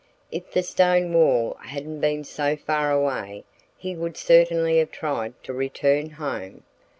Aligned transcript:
If 0.31 0.51
the 0.51 0.63
stone 0.63 1.13
wall 1.13 1.57
hadn't 1.61 1.99
been 1.99 2.23
so 2.23 2.55
far 2.55 2.91
away 2.91 3.43
he 3.77 3.95
would 3.95 4.17
certainly 4.17 4.79
have 4.79 4.89
tried 4.89 5.35
to 5.43 5.53
return 5.53 6.09
home. 6.09 6.63